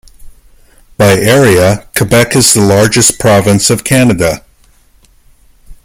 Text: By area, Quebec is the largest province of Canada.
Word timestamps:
By 0.97 1.11
area, 1.11 1.87
Quebec 1.95 2.35
is 2.35 2.55
the 2.55 2.61
largest 2.61 3.19
province 3.19 3.69
of 3.69 3.83
Canada. 3.83 4.43